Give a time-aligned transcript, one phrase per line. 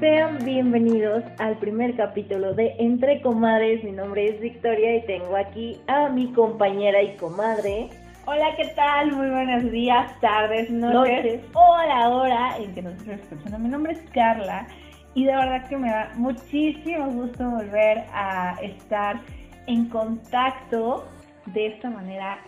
[0.00, 3.84] Sean bienvenidos al primer capítulo de Entre Comadres.
[3.84, 7.90] Mi nombre es Victoria y tengo aquí a mi compañera y comadre.
[8.24, 9.12] Hola, ¿qué tal?
[9.12, 11.40] Muy buenos días, tardes, noches, Noches.
[11.52, 13.58] o a la hora en que nos estén escuchando.
[13.58, 14.66] Mi nombre es Carla
[15.12, 19.20] y de verdad que me da muchísimo gusto volver a estar
[19.66, 21.06] en contacto
[21.52, 22.38] de esta manera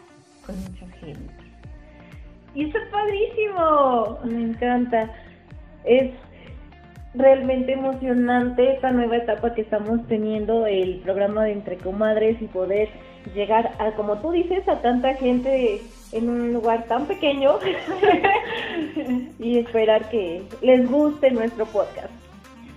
[0.46, 1.34] con mucha gente.
[2.54, 4.18] Y eso es padrísimo.
[4.24, 5.10] Me encanta.
[5.84, 6.12] Es
[7.14, 12.88] realmente emocionante esta nueva etapa que estamos teniendo el programa de Entre Comadres y poder
[13.34, 15.80] llegar a, como tú dices, a tanta gente
[16.12, 17.58] en un lugar tan pequeño
[19.38, 22.10] y esperar que les guste nuestro podcast.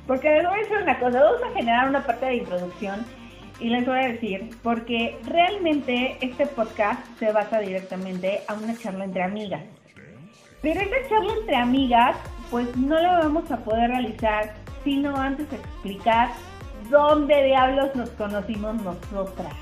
[0.07, 3.05] Porque les voy a decir una cosa, vamos a generar una parte de introducción
[3.59, 9.05] y les voy a decir, porque realmente este podcast se basa directamente a una charla
[9.05, 9.63] entre amigas.
[10.65, 12.17] Pero esta charla entre amigas,
[12.49, 16.29] pues no la vamos a poder realizar sino antes explicar
[16.89, 19.53] dónde diablos nos conocimos nosotras.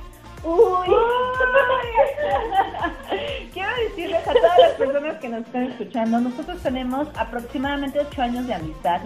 [0.45, 0.87] Uy,
[3.53, 8.47] Quiero decirles a todas las personas que nos están escuchando, nosotros tenemos aproximadamente 8 años
[8.47, 9.01] de amistad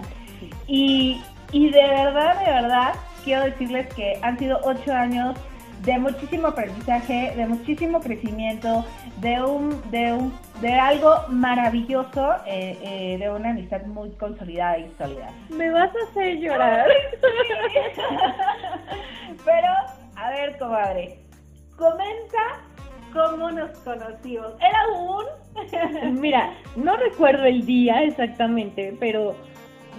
[0.68, 5.36] y, y de verdad, de verdad, quiero decirles que han sido 8 años
[5.84, 8.84] de muchísimo aprendizaje, de muchísimo crecimiento,
[9.20, 14.92] de un, de un, de algo maravilloso, eh, eh, de una amistad muy consolidada y
[14.98, 15.30] sólida.
[15.50, 16.86] me vas a hacer llorar.
[19.44, 19.68] Pero,
[20.16, 21.18] a ver, comadre,
[21.76, 22.60] comenta
[23.12, 24.54] cómo nos conocimos.
[24.60, 25.24] Era un...
[26.20, 29.34] Mira, no recuerdo el día exactamente, pero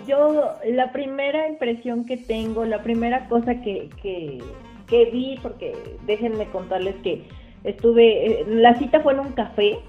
[0.08, 4.40] yo la primera impresión que tengo, la primera cosa que, que,
[4.88, 5.74] que vi, porque
[6.06, 7.28] déjenme contarles que
[7.64, 9.80] estuve, eh, la cita fue en un café,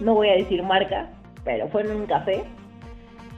[0.00, 1.08] no voy a decir marca,
[1.44, 2.44] pero fue en un café,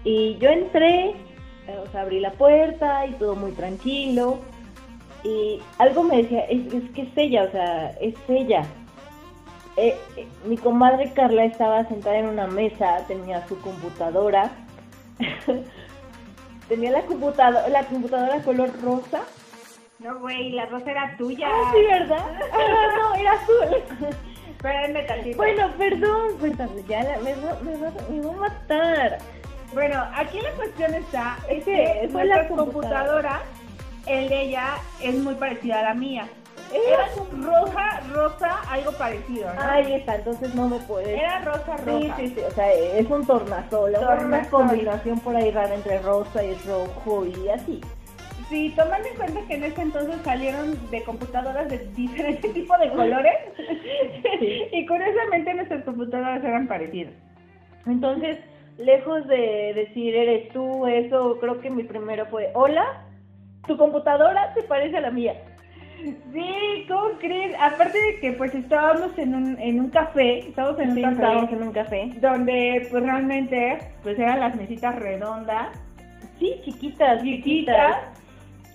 [0.05, 4.39] y yo entré, eh, o sea, abrí la puerta y todo muy tranquilo,
[5.25, 8.65] y algo me decía, es, es que es ella, o sea, es ella.
[9.77, 14.51] Eh, eh, mi comadre Carla estaba sentada en una mesa, tenía su computadora,
[16.69, 19.23] tenía la computadora, la computadora color rosa.
[20.01, 21.47] No, güey, la rosa era tuya.
[21.49, 22.25] Ah, sí, ¿verdad?
[22.53, 24.17] Ah, no, era azul.
[24.67, 25.37] Espérenme tantito.
[25.39, 29.19] bueno, perdón, perdón, ya la- me, va- me, va- me va a matar.
[29.75, 33.41] Bueno, aquí la cuestión está, es que fue la computadora,
[34.07, 36.29] el de ella es muy parecida a la mía.
[36.73, 37.07] Era
[37.45, 39.61] roja, rosa, algo parecido, ¿no?
[39.63, 41.09] Ahí está, entonces no me puedes.
[41.21, 42.17] Era rosa, Sí, roja.
[42.17, 44.51] sí, sí, o sea, es un tornasol, una Tornasol.
[44.69, 47.81] combinación por ahí rara entre rosa y rojo y así.
[48.53, 52.91] Sí, tomando en cuenta que en ese entonces salieron de computadoras de diferentes tipos de
[52.91, 53.33] colores
[54.39, 54.63] Sí.
[54.73, 57.15] y curiosamente nuestras computadoras eran parecidas.
[57.87, 58.39] Entonces,
[58.77, 62.85] lejos de decir eres tú, eso, creo que mi primero fue, hola,
[63.67, 65.33] tu computadora se parece a la mía.
[66.35, 67.55] Sí, ¿cómo crees?
[67.59, 71.53] Aparte de que pues estábamos en un, en un café, estábamos en un café estábamos
[71.53, 72.11] en un café.
[72.21, 75.69] donde pues realmente pues eran las mesitas redondas,
[76.39, 78.12] Sí, chiquitas, chiquitas.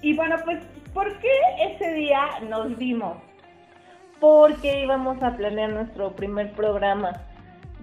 [0.02, 0.64] Y bueno, pues,
[0.94, 1.32] ¿por qué
[1.62, 3.18] ese día nos vimos?
[4.20, 7.14] Porque íbamos a planear nuestro primer programa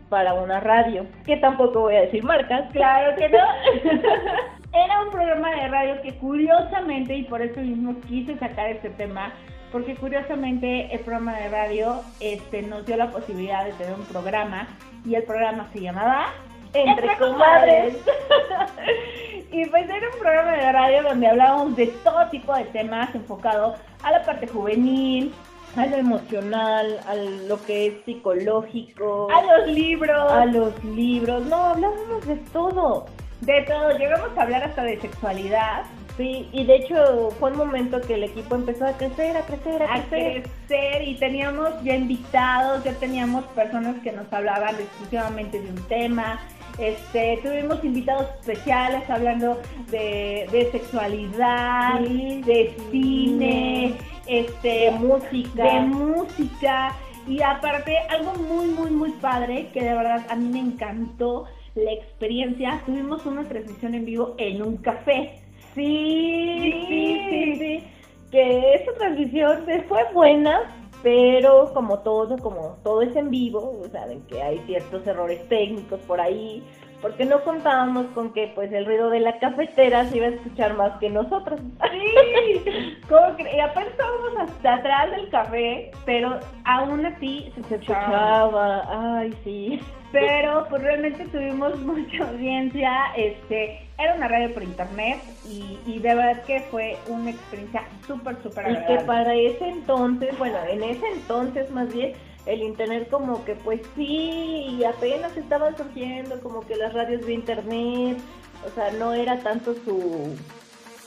[0.09, 2.71] para una radio, que tampoco voy a decir marcas.
[2.73, 3.39] Claro que no.
[4.73, 9.33] Era un programa de radio que curiosamente, y por eso mismo quise sacar este tema,
[9.71, 14.69] porque curiosamente el programa de radio este, nos dio la posibilidad de tener un programa
[15.05, 16.27] y el programa se llamaba
[16.75, 17.97] Entre comadres.
[19.53, 23.77] y pues era un programa de radio donde hablábamos de todo tipo de temas enfocado
[24.03, 25.33] a la parte juvenil,
[25.77, 31.45] A lo emocional, a lo que es psicológico, a los libros, a los libros.
[31.47, 33.07] No, hablábamos de todo.
[33.41, 33.91] de todo.
[33.97, 35.85] Llegamos a hablar hasta de sexualidad.
[36.17, 39.83] Sí, y de hecho fue un momento que el equipo empezó a crecer, a crecer,
[39.83, 40.43] a a crecer.
[40.43, 46.41] crecer y teníamos ya invitados, ya teníamos personas que nos hablaban exclusivamente de un tema.
[46.79, 49.61] Este, tuvimos invitados especiales hablando
[49.91, 53.95] de, de sexualidad, Sí, de cine,
[54.27, 55.63] este, de música.
[55.63, 56.93] de música
[57.27, 61.45] y aparte algo muy muy muy padre que de verdad a mí me encantó
[61.77, 62.83] la experiencia.
[62.85, 65.41] Tuvimos una transmisión en vivo en un café.
[65.75, 67.85] Sí, sí, sí, sí.
[68.31, 70.61] Que esa transmisión fue buena,
[71.05, 76.19] pero como todo, como todo es en vivo, saben que hay ciertos errores técnicos por
[76.21, 76.65] ahí,
[77.03, 80.75] porque no contábamos con que pues el ruido de la cafetera se iba a escuchar
[80.75, 81.61] más que nosotros.
[81.93, 89.21] Sí, ¿cómo cre- y aparte estábamos hasta atrás del café, pero aún así se escuchaba,
[89.21, 89.81] ay sí.
[90.11, 96.15] Pero pues realmente tuvimos mucha audiencia, este, era una radio por internet y, y de
[96.15, 98.99] verdad que fue una experiencia súper, súper Y agradable.
[98.99, 102.13] que para ese entonces, bueno, en ese entonces más bien,
[102.47, 107.35] el internet como que pues sí, y apenas estaba surgiendo como que las radios de
[107.35, 108.19] internet,
[108.67, 110.37] o sea, no era tanto su...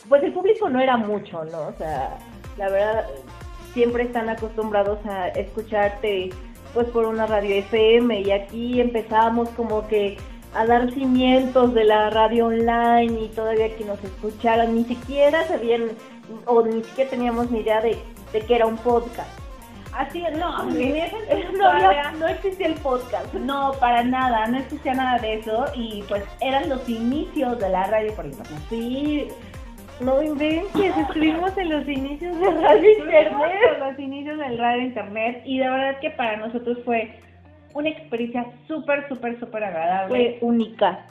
[0.08, 1.68] Pues el público no era mucho, ¿no?
[1.68, 2.18] O sea,
[2.58, 3.06] la verdad,
[3.74, 6.30] siempre están acostumbrados a escucharte
[6.74, 10.18] pues por una radio FM y aquí empezamos como que
[10.58, 15.84] a dar cimientos de la radio online y todavía que nos escucharan, ni siquiera sabían
[16.46, 17.98] o ni siquiera teníamos ni idea de,
[18.34, 19.30] de que era un podcast.
[19.94, 21.16] Así es, no, en ese
[21.54, 23.34] No, todavía- no existía el podcast.
[23.34, 27.86] no, para nada, no existía nada de eso y pues eran los inicios de la
[27.88, 28.60] radio por internet.
[28.70, 29.28] Sí,
[30.00, 33.32] no inventes, estuvimos en los inicios de Radio Internet.
[33.80, 37.20] con los inicios del radio internet y de verdad que para nosotros fue
[37.78, 40.38] una experiencia súper, súper, súper agradable.
[40.40, 41.06] Fue única.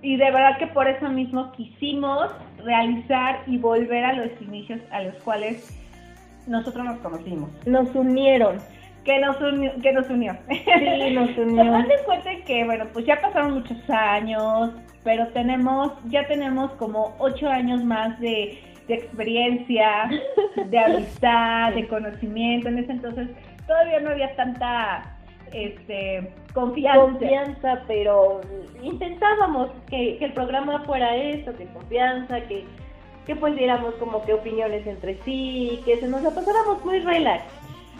[0.00, 2.30] y de verdad que por eso mismo quisimos
[2.64, 5.78] realizar y volver a los inicios a los cuales
[6.46, 7.50] nosotros nos conocimos.
[7.66, 8.56] Nos unieron.
[9.04, 9.70] Que nos unió.
[9.82, 10.34] Que nos unió.
[10.48, 11.64] Sí, nos unió.
[11.64, 14.70] Tomando en cuenta que, bueno, pues ya pasaron muchos años,
[15.04, 20.08] pero tenemos, ya tenemos como ocho años más de, de experiencia,
[20.56, 22.68] de amistad, de conocimiento.
[22.68, 23.28] En ese entonces
[23.66, 25.17] todavía no había tanta
[25.52, 27.82] este, confianza.
[27.86, 28.40] pero
[28.82, 32.64] intentábamos que, que el programa fuera eso, que confianza, que,
[33.26, 37.44] que pues diéramos como que opiniones entre sí, que se nos la pasáramos muy relax.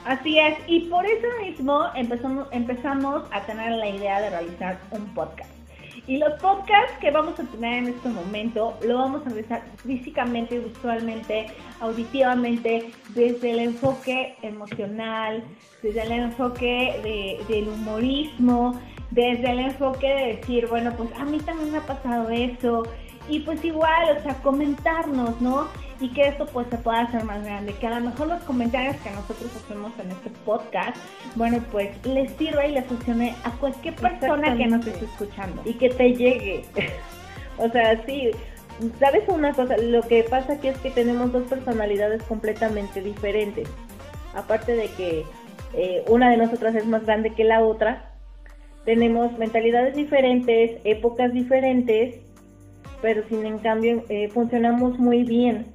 [0.05, 5.13] Así es, y por eso mismo empezamos, empezamos a tener la idea de realizar un
[5.13, 5.58] podcast.
[6.07, 10.59] Y los podcasts que vamos a tener en este momento lo vamos a realizar físicamente,
[10.59, 11.47] visualmente,
[11.81, 15.43] auditivamente, desde el enfoque emocional,
[15.83, 18.81] desde el enfoque de- del humorismo,
[19.11, 22.85] desde el enfoque de decir, bueno, pues a mí también me ha pasado eso,
[23.29, 25.69] y pues igual, o sea, comentarnos, ¿no?
[26.01, 28.97] Y que esto pues se pueda hacer más grande, que a lo mejor los comentarios
[28.99, 30.97] que nosotros hacemos en este podcast,
[31.35, 35.61] bueno, pues les sirva y les funcione a cualquier persona que nos esté escuchando.
[35.65, 36.65] y que te llegue.
[37.59, 38.31] o sea, sí,
[38.99, 43.69] sabes una cosa, lo que pasa aquí es que tenemos dos personalidades completamente diferentes.
[44.35, 45.25] Aparte de que
[45.75, 48.13] eh, una de nosotras es más grande que la otra,
[48.85, 52.21] tenemos mentalidades diferentes, épocas diferentes,
[53.03, 55.67] pero sin en cambio eh, funcionamos muy bien.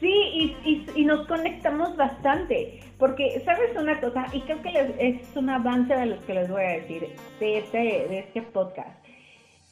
[0.00, 4.94] Sí, y, y, y nos conectamos bastante, porque sabes una cosa, y creo que les-
[4.98, 7.08] es un avance de los que les voy a decir
[7.40, 8.90] de este, de este podcast.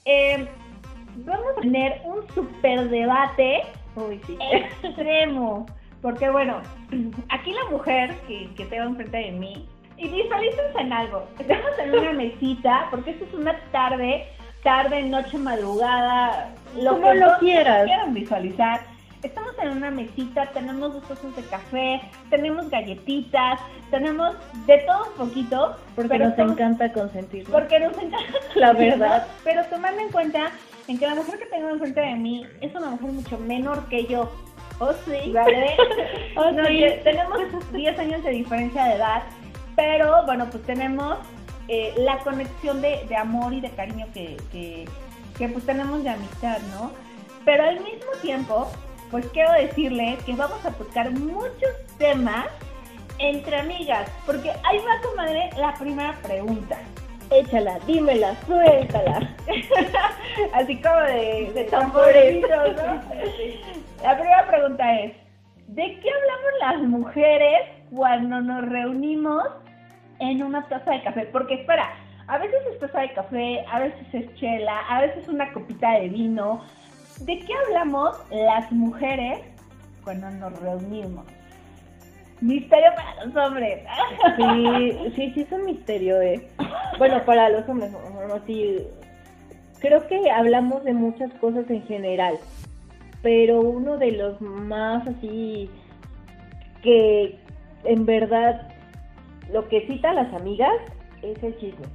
[0.06, 0.46] Eh,
[1.18, 3.62] vamos a tener un super debate
[3.96, 4.36] Uy, sí.
[4.82, 5.66] extremo,
[6.00, 6.60] porque bueno,
[7.30, 11.94] aquí la mujer que, que tengo enfrente de mí, y visualícense en algo, estamos en
[11.98, 14.24] una mesita, porque esta es una tarde,
[14.62, 16.50] tarde, noche, madrugada,
[16.80, 17.84] lo Como que lo quieras.
[17.84, 18.80] quieran visualizar.
[19.24, 23.58] Estamos en una mesita, tenemos dos tazas de café, tenemos galletitas,
[23.90, 24.36] tenemos
[24.66, 25.76] de todo un poquito.
[25.96, 27.50] Porque pero nos encanta consentirnos.
[27.50, 28.38] Porque nos encanta.
[28.54, 29.26] La verdad.
[29.42, 30.50] Pero tomando en cuenta
[30.88, 34.04] en que la mujer que tengo enfrente de mí es una mujer mucho menor que
[34.06, 34.30] yo.
[34.78, 35.32] Oh, sí.
[35.32, 35.74] ¿Vale?
[36.36, 36.84] Oh, No, sí.
[37.02, 37.38] tenemos
[37.72, 39.22] 10 años de diferencia de edad,
[39.74, 41.16] pero bueno, pues tenemos
[41.68, 44.84] eh, la conexión de, de amor y de cariño que, que,
[45.38, 46.90] que, pues tenemos de amistad, ¿no?
[47.44, 48.68] Pero al mismo tiempo,
[49.10, 52.46] pues quiero decirles que vamos a tocar muchos temas
[53.18, 56.78] entre amigas, porque ahí va, comadre, la primera pregunta.
[57.30, 59.34] Échala, dímela, suéltala.
[60.52, 62.40] Así como de, De tambores.
[62.46, 63.00] tamboritos, ¿no?
[64.02, 65.12] La primera pregunta es,
[65.68, 69.44] ¿de qué hablamos las mujeres cuando nos reunimos
[70.18, 71.26] en una taza de café?
[71.32, 71.94] Porque espera,
[72.26, 76.08] a veces es taza de café, a veces es chela, a veces una copita de
[76.08, 76.62] vino.
[77.20, 79.40] ¿De qué hablamos las mujeres
[80.02, 81.24] cuando nos reunimos?
[82.40, 83.82] Misterio para los hombres.
[84.36, 86.46] Sí, sí, sí es un misterio, eh.
[86.98, 88.86] Bueno, para los hombres, no, sí.
[89.78, 92.38] Creo que hablamos de muchas cosas en general,
[93.22, 95.70] pero uno de los más así
[96.82, 97.38] que
[97.84, 98.68] en verdad
[99.52, 100.74] lo que cita a las amigas
[101.22, 101.86] es el chisme.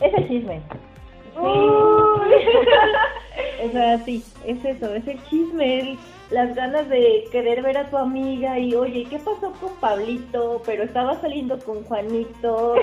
[0.00, 0.62] Es el chisme.
[3.64, 5.98] O sea, sí, es eso, es el chisme, el-
[6.30, 10.60] las ganas de querer ver a tu amiga y, oye, ¿qué pasó con Pablito?
[10.66, 12.74] Pero estaba saliendo con Juanito.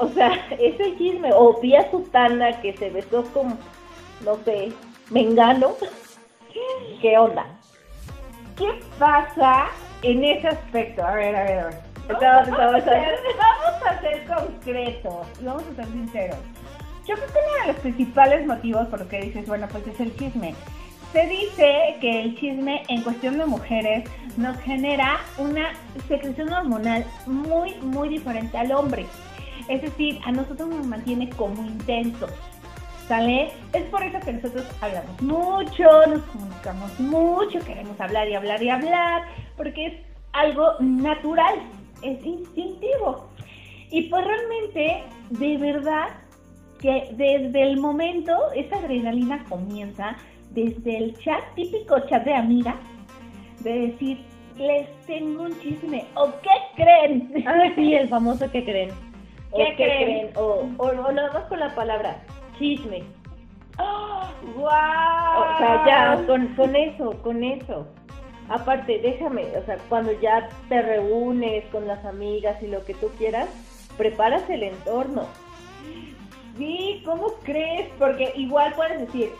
[0.00, 1.30] o sea, es el chisme.
[1.32, 3.56] O vi a Sutana que se besó con,
[4.24, 4.72] no sé,
[5.10, 5.74] Mengano.
[7.00, 7.46] ¿Qué onda?
[8.56, 9.66] ¿Qué pasa
[10.02, 11.04] en ese aspecto?
[11.04, 11.74] A ver, a ver, a ver.
[12.08, 16.38] Vamos, a ser, vamos a ser concretos y vamos a ser sinceros.
[17.08, 19.98] Yo creo que uno de los principales motivos por lo que dices, bueno, pues es
[19.98, 20.54] el chisme.
[21.12, 24.04] Se dice que el chisme en cuestión de mujeres
[24.36, 25.72] nos genera una
[26.06, 29.06] secreción hormonal muy, muy diferente al hombre.
[29.70, 32.30] Es decir, a nosotros nos mantiene como intensos.
[33.08, 33.52] ¿Sale?
[33.72, 38.68] Es por eso que nosotros hablamos mucho, nos comunicamos mucho, queremos hablar y hablar y
[38.68, 39.22] hablar,
[39.56, 39.94] porque es
[40.32, 41.54] algo natural,
[42.02, 43.30] es instintivo.
[43.90, 46.08] Y pues realmente, de verdad,
[46.78, 50.16] que desde el momento, esa adrenalina comienza
[50.50, 52.74] desde el chat, típico chat de amiga,
[53.60, 54.24] de decir,
[54.56, 57.44] les tengo un chisme, o qué creen.
[57.46, 58.90] Ah, sí, el famoso que creen.
[59.50, 60.30] O ¿Qué creen?
[60.36, 62.20] O, o, o nada más con la palabra
[62.58, 63.02] chisme.
[63.78, 64.22] ¡Oh,
[64.56, 64.66] ¡Wow!
[64.66, 67.86] O sea, ya, con, con eso, con eso.
[68.48, 73.08] Aparte, déjame, o sea, cuando ya te reúnes con las amigas y lo que tú
[73.18, 73.48] quieras,
[73.96, 75.26] preparas el entorno.
[76.58, 77.88] Sí, ¿cómo crees?
[77.98, 79.30] Porque igual puedes decir,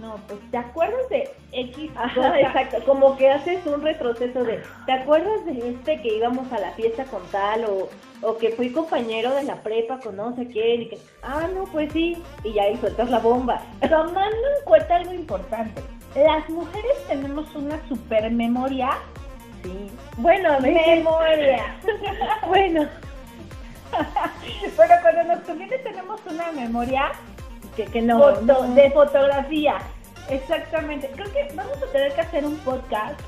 [0.00, 2.78] no, pues ¿te acuerdas de X Ajá, exacto.
[2.84, 7.04] Como que haces un retroceso de, ¿te acuerdas de este que íbamos a la fiesta
[7.04, 7.64] con tal?
[7.64, 7.88] O,
[8.22, 10.82] o que fui compañero de la prepa con no sé quién.
[10.82, 12.22] Y que, ah, no, pues sí.
[12.44, 13.60] Y ya ahí sueltas la bomba.
[13.80, 15.82] Tomando en cuenta algo importante,
[16.14, 18.90] las mujeres tenemos una super memoria.
[19.62, 19.90] Sí.
[20.18, 21.76] Bueno, Memoria.
[22.46, 22.86] Bueno,
[24.76, 27.12] Pero cuando nos conviene tenemos una memoria
[27.76, 28.18] que, que no.
[28.18, 28.74] foto- no.
[28.74, 29.78] de fotografía.
[30.28, 31.08] Exactamente.
[31.14, 33.20] Creo que vamos a tener que hacer un podcast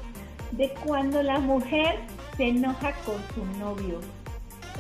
[0.52, 1.96] de cuando la mujer
[2.36, 4.00] se enoja con su novio.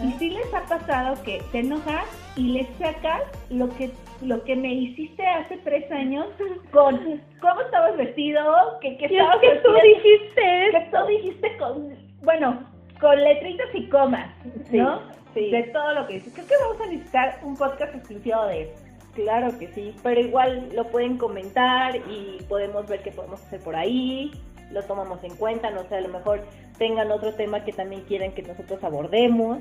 [0.02, 2.04] Y si les ha pasado que te enojas
[2.36, 3.90] y le sacas lo que
[4.22, 6.26] lo que me hiciste hace tres años
[6.72, 8.42] con cómo estabas vestido,
[8.82, 12.62] que, que Y es estabas que tú dijiste que tú dijiste con, bueno,
[13.00, 14.28] con letritas y comas,
[14.70, 14.98] Sí, ¿no?
[14.98, 15.04] sí.
[15.34, 16.32] De todo lo que dices.
[16.34, 18.84] Creo que vamos a necesitar un podcast exclusivo de eso.
[19.14, 23.74] Claro que sí, pero igual lo pueden comentar y podemos ver qué podemos hacer por
[23.74, 24.30] ahí,
[24.70, 26.40] lo tomamos en cuenta, no sé, a lo mejor
[26.78, 29.58] tengan otro tema que también quieren que nosotros abordemos.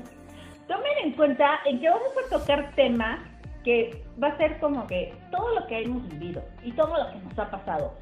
[0.68, 3.18] Tomen en cuenta en que vamos a tocar temas
[3.64, 7.18] que va a ser como que todo lo que hemos vivido y todo lo que
[7.18, 7.92] nos ha pasado.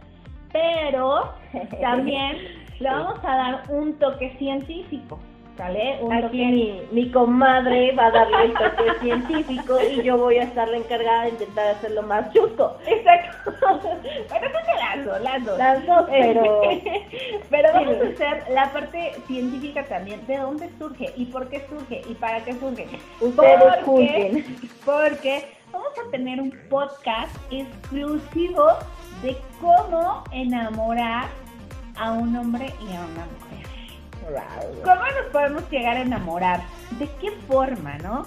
[0.52, 1.32] Pero
[1.80, 2.36] también
[2.78, 5.18] le vamos a dar un toque científico,
[5.58, 5.98] ¿sale?
[6.00, 10.44] Un Aquí mi, mi comadre va a darle el toque científico y yo voy a
[10.44, 12.78] estar la encargada de intentar hacerlo más justo.
[12.86, 13.52] Exacto.
[14.30, 14.48] bueno,
[14.80, 15.58] las dos, las dos.
[15.58, 16.60] Las dos, pero...
[17.50, 17.74] Pero Sí.
[17.74, 22.14] vamos a hacer la parte científica también, de dónde surge y por qué surge y
[22.14, 22.86] para qué surge.
[23.20, 24.56] Ustedes Porque- juzguen.
[24.84, 28.64] Porque vamos a tener un podcast exclusivo
[29.22, 31.26] de cómo enamorar
[31.98, 33.66] a un hombre y a una mujer.
[34.84, 36.60] ¿Cómo nos podemos llegar a enamorar?
[36.98, 38.26] ¿De qué forma, no?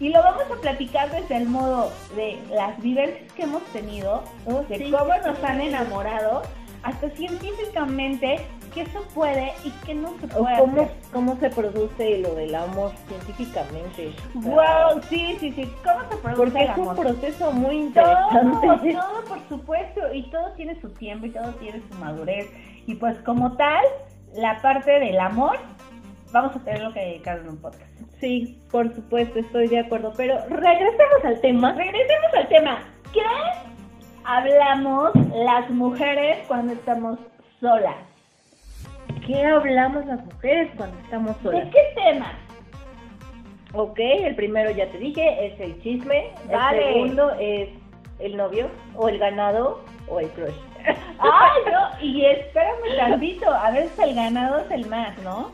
[0.00, 4.62] Y lo vamos a platicar desde el modo de las vivencias que hemos tenido, Oh,
[4.68, 4.90] de sí.
[4.90, 6.42] cómo nos han enamorado,
[6.82, 8.40] hasta científicamente
[8.74, 10.58] qué se puede y qué no se puede.
[10.58, 10.94] cómo, hacer.
[11.12, 14.12] cómo se produce lo del amor científicamente.
[14.34, 15.72] Wow, sí, sí, sí.
[15.82, 16.96] ¿Cómo se produce Porque el es un amor?
[16.96, 18.92] proceso muy Todo, interesante.
[18.92, 22.50] todo, por supuesto, y todo tiene su tiempo y todo tiene su madurez.
[22.86, 23.82] Y pues como tal,
[24.34, 25.58] la parte del amor,
[26.32, 27.90] vamos a tener lo que dedicar en un podcast.
[28.20, 30.12] Sí, por supuesto, estoy de acuerdo.
[30.16, 31.72] Pero regresemos al tema.
[31.72, 32.78] Regresemos al tema.
[33.12, 33.20] ¿Qué
[34.24, 37.18] hablamos las mujeres cuando estamos
[37.60, 37.96] solas?
[39.26, 41.64] ¿Qué hablamos las mujeres cuando estamos solas?
[41.64, 42.34] ¿De qué temas?
[43.72, 46.30] Ok, el primero ya te dije, es el chisme.
[46.50, 46.78] Vale.
[46.78, 47.68] El segundo es
[48.18, 50.54] el novio, o el ganado, o el crush.
[51.18, 55.50] Ay, no, y espérame tantito, a veces el ganado es el más, ¿no?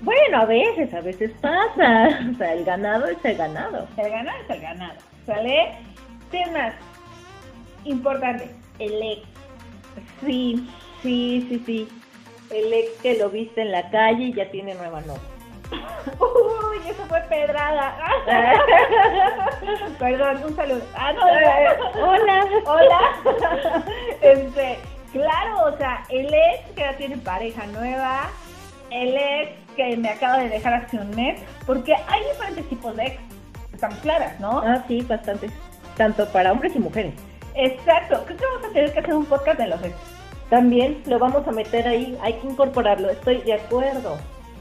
[0.00, 2.20] Bueno, a veces, a veces pasa.
[2.32, 3.86] O sea, el ganado es el ganado.
[3.96, 5.72] El ganado es el ganado, ¿sale?
[6.30, 6.74] Temas
[7.84, 9.22] importantes, el ex.
[10.24, 10.68] Sí,
[11.02, 11.88] sí, sí, sí.
[12.50, 15.35] El ex que lo viste en la calle y ya tiene nueva novia.
[15.70, 17.96] Uy, eso fue pedrada.
[19.98, 20.82] Perdón, un saludo.
[20.94, 21.22] Ah, no,
[22.02, 22.46] Hola.
[22.64, 23.84] Hola.
[24.20, 24.78] Este,
[25.12, 28.30] claro, o sea, el ex que ya tiene pareja nueva,
[28.90, 33.06] el ex que me acaba de dejar hace un mes, porque hay diferentes tipos de
[33.06, 33.20] ex,
[33.72, 34.60] estamos claras, ¿no?
[34.60, 35.50] Ah, sí, bastante.
[35.96, 37.14] Tanto para hombres y mujeres.
[37.54, 39.94] Exacto, creo que vamos a tener que hacer un podcast de los ex.
[40.50, 44.16] También lo vamos a meter ahí, hay que incorporarlo, estoy de acuerdo.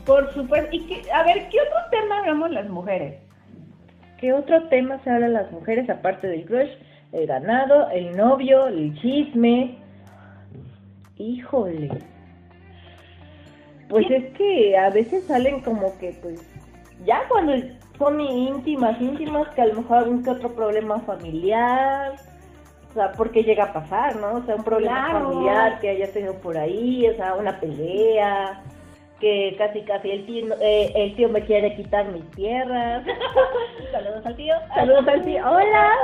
[0.06, 0.68] Por supuesto.
[0.72, 3.16] Y que, a ver, ¿qué otro tema hablamos las mujeres?
[4.20, 6.70] ¿Qué otro tema se habla las mujeres aparte del crush?
[7.12, 9.78] El ganado, el novio, el chisme.
[11.18, 11.90] Híjole.
[13.90, 14.16] Pues ¿Qué?
[14.18, 16.42] es que a veces salen como que, pues,
[17.06, 17.54] ya cuando
[17.98, 22.14] son íntimas, íntimas, que a lo mejor algún que otro problema familiar,
[22.90, 24.36] o sea, porque llega a pasar, ¿no?
[24.38, 25.30] O sea, un problema Claro.
[25.30, 28.64] familiar que haya tenido por ahí, o sea, una pelea,
[29.20, 33.06] que casi casi el tío, eh, el tío me quiere quitar mis tierras.
[33.92, 34.56] Saludos al tío.
[34.74, 35.50] Saludos al tío.
[35.50, 35.92] Hola.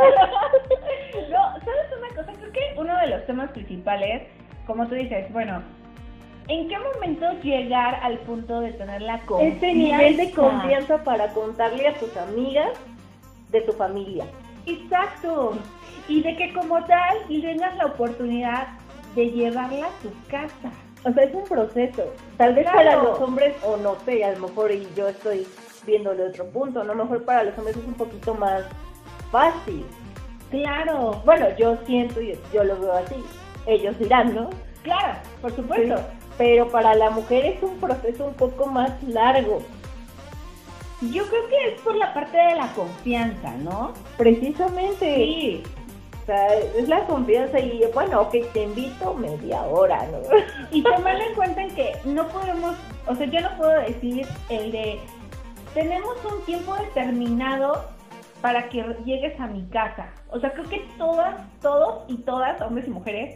[1.30, 2.34] No, ¿sabes una cosa?
[2.40, 4.24] Creo que uno de los temas principales,
[4.66, 5.62] como tú dices, bueno,
[6.48, 9.58] ¿en qué momento llegar al punto de tener la confianza?
[9.68, 12.72] Ese nivel de confianza para contarle a tus amigas
[13.50, 14.26] de tu familia.
[14.66, 15.58] Exacto.
[16.08, 18.68] Y de que como tal tengas la oportunidad
[19.16, 20.72] de llevarla a tu casa.
[21.04, 22.04] O sea, es un proceso.
[22.38, 22.78] Tal vez Claro.
[22.78, 25.48] para los hombres, o no sé, a lo mejor y yo estoy
[25.86, 26.92] viéndole otro punto, ¿no?
[26.92, 28.64] A lo mejor para los hombres es un poquito más
[29.32, 29.86] fácil.
[30.52, 33.16] Claro, Bueno, yo siento y yo lo veo así.
[33.66, 34.50] Ellos dirán, ¿no?
[34.84, 35.98] claro, por supuesto.
[35.98, 36.04] Sí.
[36.38, 39.62] Pero para la mujer es un proceso un poco más largo.
[41.02, 43.94] Yo creo que es por la parte de la confianza, ¿no?
[44.18, 45.16] Precisamente.
[45.16, 45.64] Sí.
[46.32, 50.20] Sea, es la confianza y bueno, ok, te invito media hora, ¿no?
[50.72, 54.72] Y tomando en cuenta en que no podemos, o sea, yo no puedo decir el
[54.72, 54.98] de,
[55.74, 57.84] tenemos un tiempo determinado
[58.40, 60.14] para que llegues a mi casa.
[60.30, 63.36] O sea, creo que todas, todos y todas, hombres y mujeres,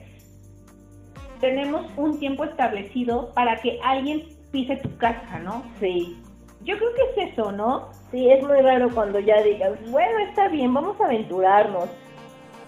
[1.42, 4.24] tenemos un tiempo establecido para que alguien
[4.54, 5.64] pise tu casa, ¿no?
[5.82, 6.18] Sí.
[6.62, 7.90] Yo creo que es eso, ¿no?
[8.12, 11.90] Sí, es muy raro cuando ya digas, bueno, está bien, vamos a aventurarnos.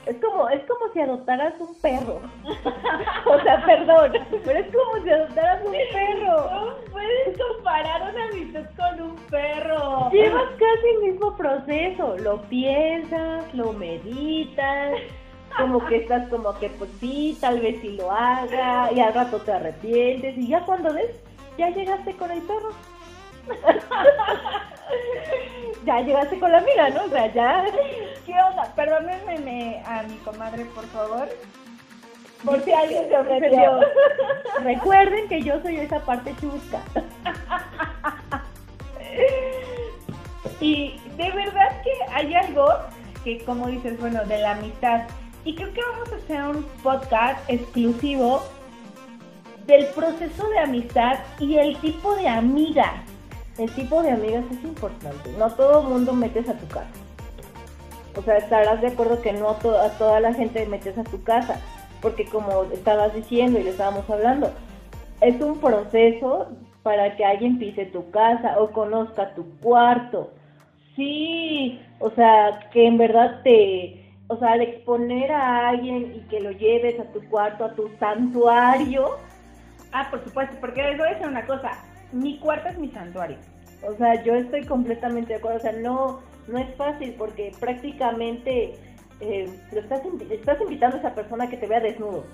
[0.07, 2.21] Es como, es como si adoptaras un perro.
[3.25, 4.13] o sea, perdón,
[4.45, 6.51] pero es como si adoptaras un perro.
[6.57, 10.09] No puedes comparar una amistad con un perro.
[10.11, 14.93] Llevas casi el mismo proceso, lo piensas, lo meditas,
[15.57, 19.39] como que estás como que pues sí, tal vez sí lo haga, y al rato
[19.39, 21.21] te arrepientes, y ya cuando ves,
[21.57, 22.69] ya llegaste con el perro.
[25.85, 27.05] ya llegaste con la amiga, ¿no?
[27.05, 27.65] O sea, ya.
[28.37, 28.71] ¿Qué onda?
[28.75, 31.27] Perdónenme me- a mi comadre, por favor.
[32.45, 33.79] Por si alguien se ofreció.
[34.61, 36.81] Recuerden que yo soy esa parte chusca.
[40.59, 42.65] Y de verdad que hay algo
[43.23, 45.03] que, como dices, bueno, de la amistad.
[45.45, 48.43] Y creo que vamos a hacer un podcast exclusivo
[49.67, 52.91] del proceso de amistad y el tipo de amigas.
[53.59, 55.31] El tipo de amigas es importante.
[55.37, 56.87] No todo el mundo metes a tu casa.
[58.17, 61.23] O sea, estarás de acuerdo que no to- a toda la gente metes a tu
[61.23, 61.61] casa.
[62.01, 64.51] Porque como estabas diciendo y le estábamos hablando,
[65.21, 66.47] es un proceso
[66.83, 70.31] para que alguien pise tu casa o conozca tu cuarto.
[70.95, 76.39] Sí, O sea, que en verdad te, o sea, al exponer a alguien y que
[76.39, 79.17] lo lleves a tu cuarto, a tu santuario,
[79.93, 81.71] ah, por supuesto, porque les voy a decir una cosa.
[82.11, 83.37] Mi cuarto es mi santuario.
[83.87, 88.73] o sea, yo estoy completamente de acuerdo, o sea, no, no es fácil porque prácticamente
[89.19, 92.25] eh, lo estás, invi- estás invitando a esa persona que te vea desnudo.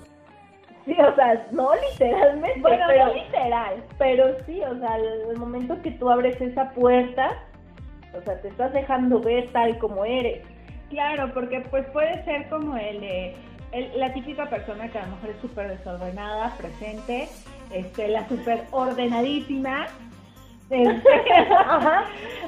[0.84, 3.82] Sí, o sea, no literalmente, Bueno, pero, no literal.
[3.98, 7.30] pero sí, o sea, al el momento que tú abres esa puerta,
[8.16, 10.42] o sea, te estás dejando ver tal como eres.
[10.90, 13.02] Claro, porque pues puede ser como el
[13.72, 17.28] el- la típica persona que a lo mejor es súper desordenada, presente,
[17.72, 19.86] este, la súper ordenadísima,
[21.66, 22.04] Ajá.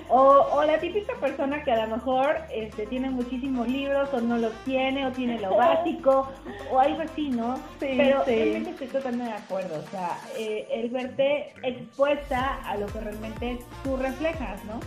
[0.08, 0.20] o,
[0.52, 4.52] o la típica persona que a lo mejor este, tiene muchísimos libros o no los
[4.64, 6.28] tiene o tiene lo básico
[6.70, 7.56] o algo así, ¿no?
[7.78, 8.34] Sí, Pero sí.
[8.34, 13.58] realmente estoy totalmente de acuerdo, o sea, eh, el verte expuesta a lo que realmente
[13.84, 14.80] tú reflejas, ¿no?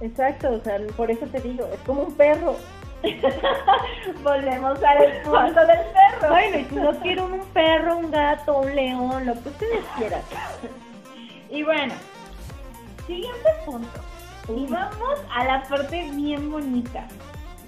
[0.00, 2.56] Exacto, o sea, por eso te digo, es como un perro.
[4.24, 6.30] Volvemos al punto del perro.
[6.30, 10.22] Bueno, y si no quiero un perro, un gato, un león, lo que ustedes quieran.
[11.50, 11.94] Y bueno,
[13.08, 14.00] siguiente punto.
[14.56, 17.08] Y vamos a la parte bien bonita.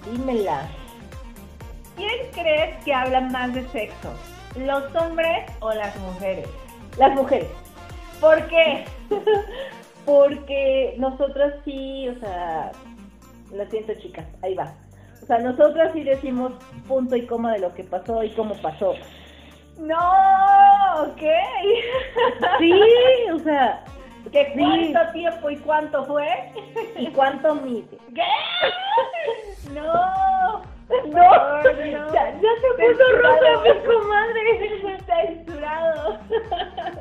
[0.09, 0.69] Dímela.
[1.97, 4.13] ¿Quién crees que habla más de sexo?
[4.55, 6.47] ¿Los hombres o las mujeres?
[6.97, 7.49] Las mujeres.
[8.19, 8.85] ¿Por qué?
[10.05, 12.71] Porque nosotras sí, o sea,
[13.53, 14.73] lo siento chicas, ahí va.
[15.21, 16.53] O sea, nosotras sí decimos
[16.87, 18.95] punto y coma de lo que pasó y cómo pasó.
[19.79, 21.21] No, ok.
[22.59, 22.73] Sí,
[23.33, 23.83] o sea,
[24.31, 24.59] ¿Qué Sí.
[24.93, 26.27] cuánto tiempo y cuánto fue?
[26.97, 27.97] ¿y cuánto mide?
[28.15, 28.21] ¿Qué?
[29.73, 30.61] No.
[31.05, 32.11] No, Por Dios.
[32.13, 34.99] ya, ya se puso rosa mi comadre.
[35.05, 36.17] Censurado.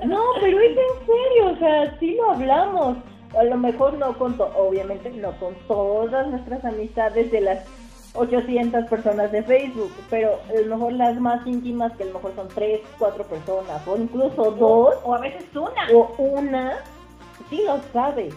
[0.04, 2.96] No, pero es en serio, o sea, sí lo hablamos.
[3.36, 7.64] A lo mejor no con, to- obviamente no con todas nuestras amistades de las
[8.14, 12.32] 800 personas de Facebook, pero a lo mejor las más íntimas, que a lo mejor
[12.36, 15.88] son 3, 4 personas, o incluso dos, O a veces una.
[15.92, 16.78] o una,
[17.50, 18.30] sí lo sabe.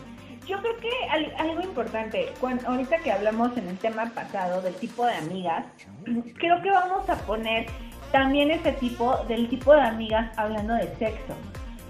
[0.47, 0.89] yo creo que
[1.37, 5.65] algo importante, cuando, ahorita que hablamos en el tema pasado del tipo de amigas,
[6.37, 7.67] creo que vamos a poner
[8.11, 11.33] también ese tipo, del tipo de amigas hablando de sexo.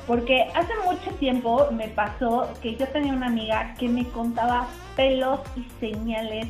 [0.05, 5.39] Porque hace mucho tiempo me pasó que yo tenía una amiga que me contaba pelos
[5.55, 6.47] y señales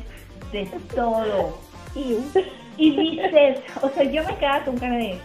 [0.52, 1.56] de todo.
[1.94, 2.18] Y,
[2.76, 5.18] y dices, o sea, yo me quedaba con cara de...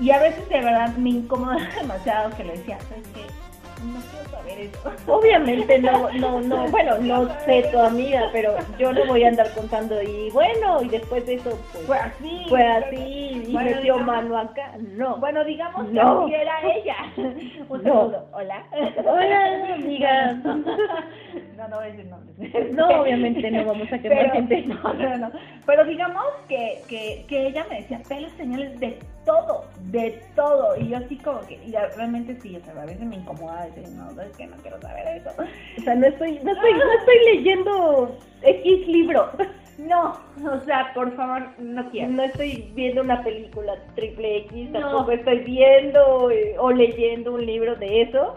[0.00, 3.49] Y a veces de verdad me incomoda demasiado que le decía, ¿sabes qué?
[3.84, 4.92] No quiero saber eso.
[5.06, 9.52] Obviamente no, no, no, bueno, no sé tu amiga, pero yo no voy a andar
[9.54, 14.38] contando y bueno, y después de eso pues, fue así, fue así y metió mano
[14.38, 14.72] acá.
[14.78, 15.16] No.
[15.16, 16.96] Bueno, digamos que así era ella.
[17.68, 18.28] Un saludo.
[18.32, 18.64] Hola.
[19.04, 20.40] Hola, amiga.
[21.60, 22.72] No, no voy a decir nombres.
[22.72, 24.62] No, obviamente no vamos a quemar gente.
[24.66, 25.30] No, no, no.
[25.66, 30.74] Pero digamos que, que, que ella me decía pelos señales de todo, de todo.
[30.78, 33.88] Y yo así como que, y realmente sí, o sea, a veces me incomoda decir,
[33.90, 35.30] no, es que no quiero saber eso.
[35.78, 39.30] O sea, no estoy, no estoy, no estoy leyendo X libro.
[39.76, 40.18] No,
[40.50, 42.10] o sea, por favor, no quiero.
[42.10, 47.76] No estoy viendo una película triple X, tampoco estoy viendo eh, o leyendo un libro
[47.76, 48.34] de eso.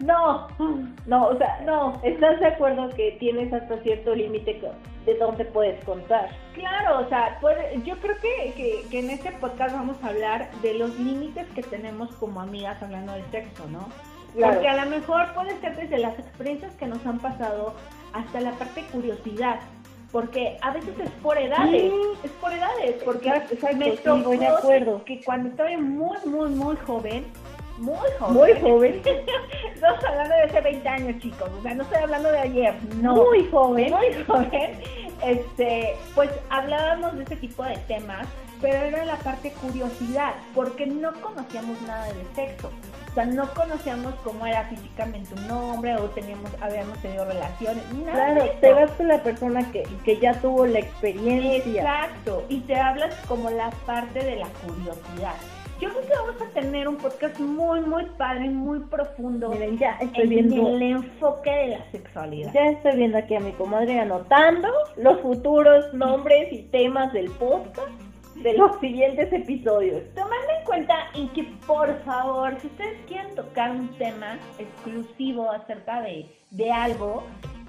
[0.00, 0.48] No,
[1.06, 4.60] no, o sea, no, ¿estás de acuerdo que tienes hasta cierto límite
[5.04, 6.30] de dónde puedes contar?
[6.54, 7.38] Claro, o sea,
[7.84, 12.14] yo creo que, que, en este podcast vamos a hablar de los límites que tenemos
[12.16, 13.88] como amigas hablando de sexo, ¿no?
[14.38, 17.74] Porque a lo mejor puede ser desde las experiencias que nos han pasado
[18.12, 19.60] hasta la parte curiosidad.
[20.12, 25.04] Porque a veces es por edades, es por edades, porque Exacto, me tocó de acuerdo.
[25.04, 27.24] que cuando estaba muy, muy, muy joven,
[27.78, 28.34] muy joven.
[28.34, 29.02] Muy joven.
[29.74, 31.50] Estamos hablando de hace 20 años, chicos.
[31.58, 32.74] O sea, no estoy hablando de ayer.
[33.00, 33.16] No.
[33.16, 33.90] Muy joven.
[33.90, 34.80] Muy joven.
[35.24, 38.26] Este, pues hablábamos de ese tipo de temas,
[38.60, 42.70] pero era la parte curiosidad, porque no conocíamos nada de sexo.
[43.10, 47.82] O sea, no conocíamos cómo era físicamente un hombre o teníamos, habíamos tenido relaciones.
[47.94, 51.80] Nada claro, te vas con la persona que, que ya tuvo la experiencia.
[51.80, 52.44] Exacto.
[52.50, 55.34] Y te hablas como la parte de la curiosidad.
[55.78, 59.50] Yo creo que vamos a tener un podcast muy, muy padre, muy profundo.
[59.50, 62.50] Miren, ya estoy viendo el enfoque de la sexualidad.
[62.54, 67.90] Ya estoy viendo aquí a mi comadre anotando los futuros nombres y temas del podcast
[68.36, 70.02] de los siguientes episodios.
[70.14, 76.00] Tomando en cuenta y que por favor, si ustedes quieren tocar un tema exclusivo acerca
[76.00, 77.22] de, de algo,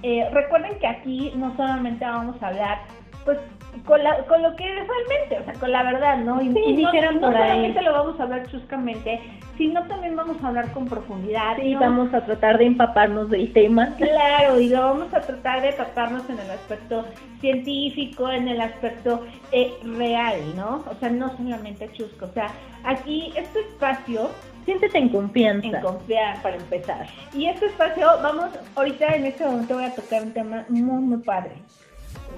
[0.03, 2.79] eh, recuerden que aquí no solamente vamos a hablar
[3.27, 3.39] pues
[3.85, 6.41] con, la, con lo que es realmente, o sea, con la verdad, ¿no?
[6.41, 9.19] Y, dijeron no, solamente lo vamos a hablar chuscamente,
[9.57, 11.57] sino también vamos a hablar con profundidad.
[11.57, 13.93] Sí, vamos a tratar de empaparnos del tema.
[13.97, 17.05] Claro, y lo vamos a tratar de empaparnos en el aspecto
[17.41, 20.85] científico, en el aspecto eh, real, ¿no?
[20.89, 22.27] O sea, no solamente chusco.
[22.27, 22.47] O sea,
[22.85, 24.29] aquí este espacio
[24.63, 25.67] siéntete en confianza.
[25.67, 27.07] En confianza, para empezar.
[27.33, 31.19] Y este espacio, vamos, ahorita en este momento voy a tocar un tema muy, muy
[31.19, 31.51] padre.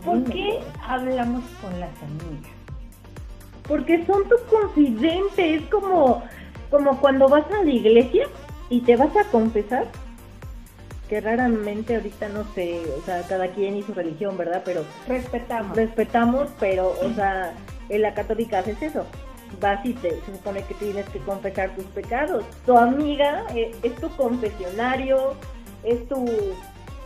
[0.03, 2.51] ¿Por qué hablamos con las amigas?
[3.67, 6.23] Porque son tus confidentes, es como,
[6.71, 8.27] como cuando vas a la iglesia
[8.69, 9.85] y te vas a confesar,
[11.09, 14.61] que raramente ahorita no sé, o sea, cada quien y su religión, ¿verdad?
[14.63, 15.75] Pero respetamos.
[15.75, 17.53] Respetamos, pero, o sea,
[17.89, 19.05] en la católica haces eso.
[19.59, 22.45] Vas y te, se supone que tienes que confesar tus pecados.
[22.65, 25.33] Tu amiga eh, es tu confesionario,
[25.83, 26.25] es tu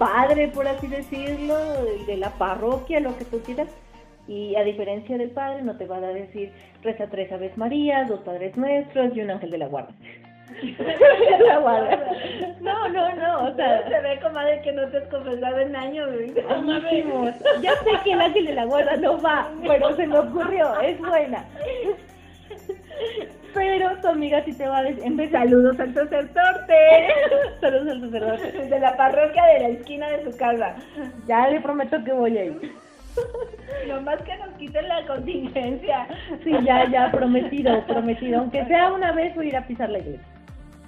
[0.03, 1.55] padre, por así decirlo,
[2.05, 3.69] de la parroquia, lo que tú quieras.
[4.27, 8.21] Y a diferencia del padre, no te va a decir reza tres aves María, dos
[8.21, 9.93] padres nuestros y un ángel de la guarda.
[12.61, 16.09] No, no, no, o sea, se ve comadre que no te has confesado en años.
[17.61, 20.97] Ya sé que el ángel de la guarda no va, pero se me ocurrió, es
[20.99, 21.43] buena.
[23.53, 27.07] Pero tu amiga sí te va a decir, en vez saludos al sacerdote.
[27.61, 28.69] saludos al sacerdote.
[28.69, 30.75] De la parroquia de la esquina de su casa.
[31.27, 32.73] Ya le prometo que voy a ir.
[34.03, 36.07] más que nos quiten la contingencia.
[36.43, 38.39] Sí, ya, ya, prometido, prometido.
[38.39, 40.27] Aunque sea una vez voy a ir a pisar la iglesia.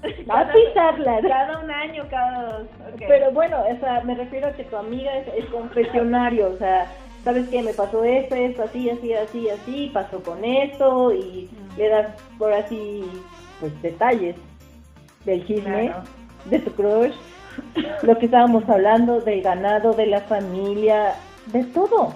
[0.30, 1.19] A pisarla.
[1.21, 2.67] Cada un año, cada dos.
[3.08, 6.86] Pero bueno, o sea, me refiero a que tu amiga es, es confesionario, o sea,
[7.23, 7.63] ¿sabes qué?
[7.63, 12.07] Me pasó esto, esto, así, así, así, así, pasó con esto y le das
[12.38, 13.03] por así,
[13.59, 14.35] pues detalles
[15.25, 15.93] del chisme,
[16.45, 17.13] de tu crush,
[18.03, 21.15] lo que estábamos hablando, del ganado, de la familia,
[21.47, 22.13] de todo.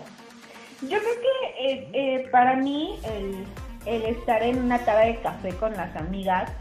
[0.81, 3.45] Yo creo que eh, eh, para mí el,
[3.85, 6.51] el estar en una taza de café con las amigas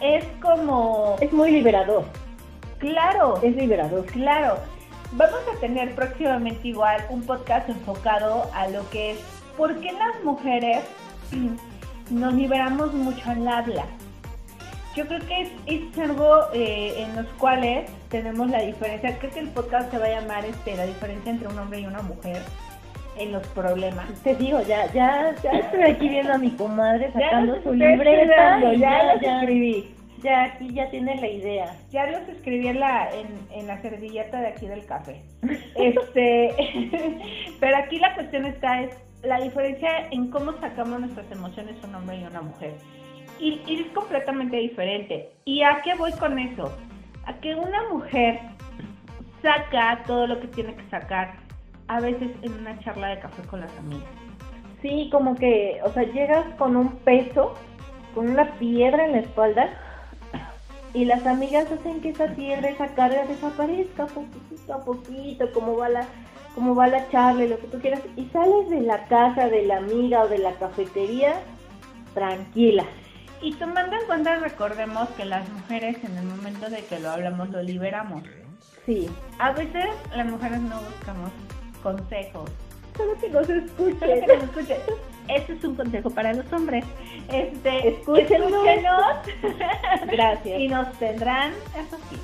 [0.00, 1.16] es como...
[1.20, 2.04] Es muy liberador.
[2.78, 3.38] Claro.
[3.42, 4.04] Es liberador.
[4.06, 4.58] Claro.
[5.12, 9.18] Vamos a tener próximamente igual un podcast enfocado a lo que es
[9.56, 10.84] por qué las mujeres
[12.10, 13.84] nos liberamos mucho al habla.
[14.94, 19.48] Yo creo que es, algo eh, en los cuales tenemos la diferencia, creo que el
[19.48, 22.40] podcast se va a llamar este, la diferencia entre un hombre y una mujer
[23.18, 24.08] en los problemas.
[24.22, 28.60] Te digo, ya, ya, ya estoy aquí viendo a mi comadre sacando su libreta.
[28.60, 29.92] Ya, ya, ya escribí.
[30.22, 31.76] Ya aquí ya tienes la idea.
[31.90, 35.20] Ya los escribí en la, en, en la servilleta de aquí del café.
[35.74, 36.54] este,
[37.60, 42.18] pero aquí la cuestión está es la diferencia en cómo sacamos nuestras emociones un hombre
[42.18, 42.74] y una mujer.
[43.38, 45.30] Y, y es completamente diferente.
[45.44, 46.72] ¿Y a qué voy con eso?
[47.26, 48.40] A que una mujer
[49.42, 51.34] saca todo lo que tiene que sacar
[51.88, 54.08] a veces en una charla de café con las amigas.
[54.80, 57.54] Sí, como que, o sea, llegas con un peso,
[58.14, 59.70] con una piedra en la espalda
[60.94, 65.88] y las amigas hacen que esa piedra, esa carga desaparezca poquito a poquito, como va
[65.88, 66.06] la,
[66.56, 69.66] como va la charla y lo que tú quieras, y sales de la casa de
[69.66, 71.34] la amiga o de la cafetería
[72.14, 72.84] tranquila.
[73.42, 77.50] Y tomando en cuenta, recordemos que las mujeres en el momento de que lo hablamos
[77.50, 78.22] lo liberamos.
[78.86, 79.06] Sí.
[79.38, 79.84] A veces
[80.16, 81.30] las mujeres no buscamos
[81.82, 82.50] consejos.
[82.96, 83.98] Solo que nos escuchen.
[83.98, 84.76] Solo que nos escuchen.
[85.28, 86.86] Ese es un consejo para los hombres.
[87.30, 88.50] Este, Escúchenos.
[88.50, 89.02] escúchenos.
[90.10, 90.60] Gracias.
[90.60, 92.16] Y nos tendrán, eso sí.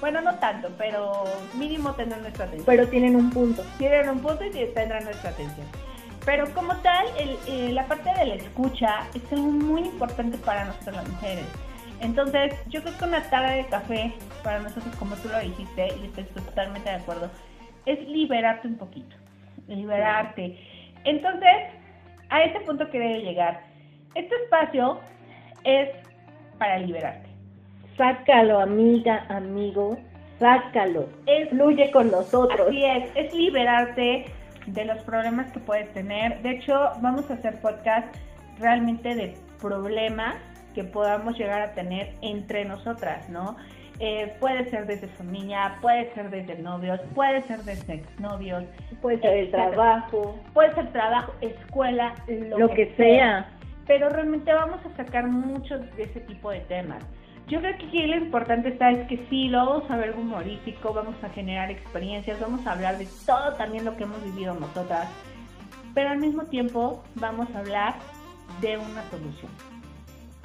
[0.00, 2.66] Bueno, no tanto, pero mínimo tendrán nuestra atención.
[2.66, 3.64] Pero tienen un punto.
[3.78, 5.66] tienen un punto y tendrán nuestra atención.
[6.24, 10.64] Pero como tal, el- eh, la parte de la escucha es algo muy importante para
[10.64, 11.44] nosotros las mujeres.
[12.00, 16.06] Entonces, yo creo que una tarde de café, para nosotros, como tú lo dijiste, y
[16.06, 17.30] estoy totalmente de acuerdo,
[17.86, 19.16] es liberarte un poquito.
[19.66, 20.58] Liberarte.
[21.04, 21.54] Entonces,
[22.28, 23.60] a ese punto quería llegar.
[24.14, 25.00] Este espacio
[25.64, 25.88] es
[26.58, 27.25] para liberarte.
[27.96, 29.96] Sácalo, amiga, amigo,
[30.38, 31.08] sácalo.
[31.26, 32.68] Es Fluye con nosotros.
[32.68, 34.26] Así es, es liberarte
[34.66, 36.42] de los problemas que puedes tener.
[36.42, 38.14] De hecho, vamos a hacer podcast
[38.58, 40.36] realmente de problemas
[40.74, 43.56] que podamos llegar a tener entre nosotras, ¿no?
[43.98, 48.64] Eh, puede ser desde familia, puede ser desde novios, puede ser desde exnovios,
[49.00, 53.48] Puede ser el trabajo, puede ser trabajo, escuela, lo, lo que sea.
[53.86, 57.02] pero realmente vamos a sacar muchos de ese tipo de temas.
[57.48, 60.92] Yo creo que aquí lo importante está es que sí, lo vamos a ver humorístico,
[60.92, 65.08] vamos a generar experiencias, vamos a hablar de todo también lo que hemos vivido nosotras,
[65.94, 67.94] pero al mismo tiempo vamos a hablar
[68.60, 69.50] de una solución.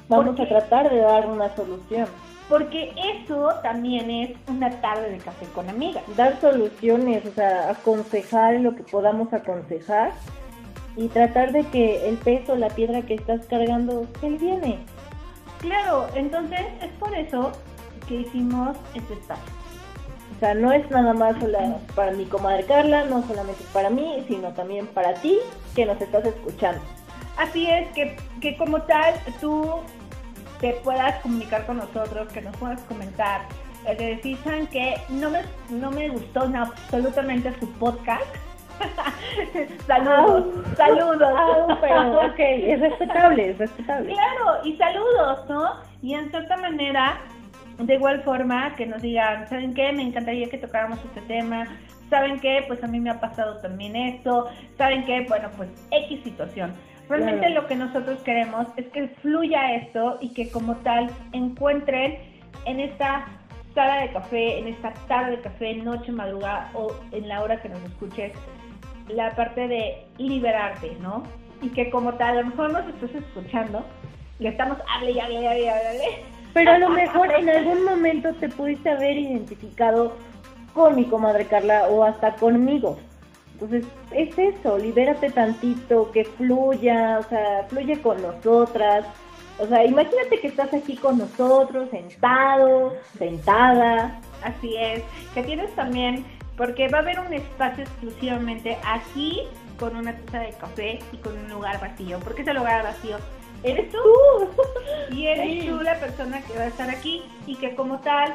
[0.08, 2.06] Vamos a tratar de dar una solución.
[2.48, 6.02] Porque eso también es una tarde de café con amigas.
[6.16, 10.12] Dar soluciones, o sea, aconsejar lo que podamos aconsejar
[10.96, 14.78] y tratar de que el peso, la piedra que estás cargando, se viene.
[15.62, 17.52] Claro, entonces es por eso
[18.06, 19.52] que hicimos este espacio.
[20.36, 21.36] O sea, no es nada más
[21.94, 25.38] para mi comadre Carla, no solamente para mí, sino también para ti
[25.74, 26.82] que nos estás escuchando.
[27.36, 29.80] Así es, que, que como tal tú
[30.60, 33.42] te puedas comunicar con nosotros, que nos puedas comentar,
[33.86, 34.96] eh, de decir, ¿saben qué?
[35.08, 38.24] No me, no me gustó absolutamente su podcast.
[39.86, 41.34] saludos, saludos.
[41.36, 44.12] Ah, pero ok, es respetable, es respetable.
[44.12, 45.70] Claro, y saludos, ¿no?
[46.02, 47.20] Y en cierta manera,
[47.78, 49.92] de igual forma, que nos digan, ¿saben qué?
[49.92, 51.66] Me encantaría que tocáramos este tema.
[52.10, 52.64] ¿Saben qué?
[52.68, 54.48] Pues a mí me ha pasado también esto.
[54.76, 55.24] ¿Saben qué?
[55.28, 56.74] Bueno, pues X situación.
[57.08, 57.62] Realmente Claro.
[57.62, 62.18] lo que nosotros queremos es que fluya esto y que como tal encuentren
[62.64, 63.26] en esta
[63.74, 67.68] sala de café, en esta tarde de café, noche, madrugada o en la hora que
[67.68, 68.32] nos escuches,
[69.08, 71.22] la parte de liberarte, ¿no?
[71.60, 73.84] Y que como tal, a lo mejor nos estás escuchando,
[74.38, 76.24] y estamos hable y hable y hable hable.
[76.54, 80.12] Pero a lo mejor en algún momento te pudiste haber identificado
[80.74, 82.98] con mi comadre Carla o hasta conmigo.
[83.54, 89.06] Entonces, es eso, libérate tantito, que fluya, o sea, fluye con nosotras.
[89.62, 94.20] O sea, imagínate que estás aquí con nosotros, sentado, sentada.
[94.42, 95.02] Así es,
[95.34, 96.24] que tienes también,
[96.56, 99.42] porque va a haber un espacio exclusivamente aquí
[99.78, 103.18] con una taza de café y con un lugar vacío, porque ese lugar vacío
[103.62, 103.98] eres tú
[105.14, 105.68] y eres Sí.
[105.68, 108.34] tú la persona que va a estar aquí y que como tal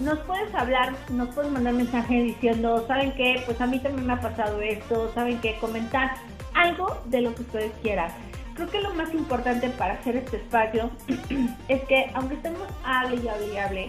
[0.00, 3.40] nos puedes hablar, nos puedes mandar mensaje diciendo, ¿saben qué?
[3.46, 5.56] Pues a mí también me ha pasado esto, ¿saben qué?
[5.60, 6.14] Comentar
[6.52, 8.10] algo de lo que ustedes quieran.
[8.54, 10.90] Creo que lo más importante para hacer este espacio
[11.68, 13.88] es que aunque estemos hable y hable y hable,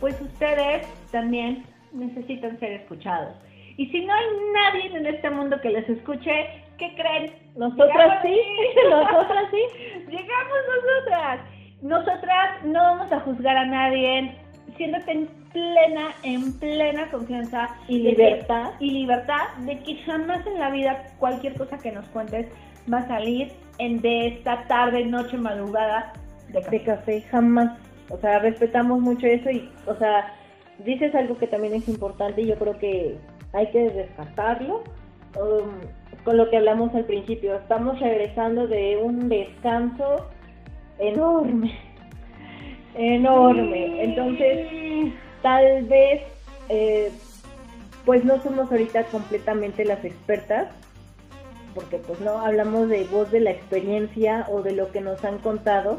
[0.00, 3.34] pues ustedes también necesitan ser escuchados.
[3.76, 6.30] Y si no hay nadie en este mundo que les escuche,
[6.78, 7.32] ¿qué creen?
[7.56, 8.36] Nosotras sí,
[8.90, 9.62] nosotras sí.
[10.08, 11.40] Llegamos nosotras.
[11.80, 14.36] Nosotras no vamos a juzgar a nadie.
[14.76, 18.70] Siéntate en plena, en plena confianza Y que- libertad.
[18.80, 22.46] y libertad de que jamás en la vida cualquier cosa que nos cuentes
[22.92, 23.52] va a salir
[23.86, 26.12] en de esta tarde, noche, madrugada
[26.48, 26.70] de café.
[26.70, 27.78] de café jamás.
[28.10, 30.34] O sea, respetamos mucho eso y, o sea,
[30.84, 33.16] dices algo que también es importante y yo creo que
[33.52, 34.84] hay que rescatarlo.
[35.34, 35.80] Um,
[36.24, 40.28] con lo que hablamos al principio, estamos regresando de un descanso
[40.98, 41.76] enorme,
[42.94, 44.04] enorme.
[44.04, 46.22] Entonces, tal vez,
[46.68, 47.10] eh,
[48.04, 50.68] pues no somos ahorita completamente las expertas,
[51.74, 55.38] porque pues no hablamos de voz de la experiencia o de lo que nos han
[55.38, 55.98] contado,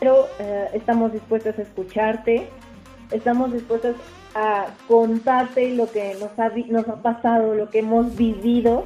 [0.00, 2.48] pero eh, estamos dispuestas a escucharte,
[3.10, 3.94] estamos dispuestas
[4.34, 8.84] a contarte lo que nos ha, nos ha pasado, lo que hemos vivido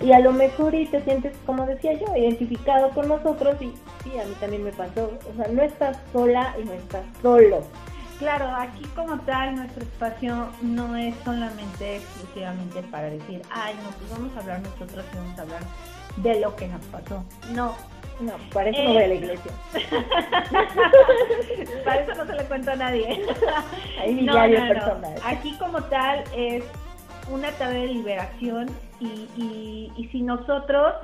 [0.00, 4.18] y a lo mejor y te sientes, como decía yo, identificado con nosotros y sí,
[4.18, 5.10] a mí también me pasó.
[5.32, 7.62] O sea, no estás sola y no estás solo.
[8.18, 14.10] Claro, aquí como tal nuestro espacio no es solamente exclusivamente para decir, ay, no, pues
[14.10, 15.62] vamos a hablar nosotros y vamos a hablar
[16.16, 17.24] de lo que nos pasó.
[17.52, 17.74] No,
[18.20, 19.52] no, para eso no voy a la iglesia.
[21.84, 23.26] para eso no se le cuenta a nadie.
[24.00, 25.20] Hay no, personas.
[25.24, 26.64] Aquí como tal es
[27.30, 28.68] una tarea de liberación
[29.00, 30.94] y, y, si nosotros,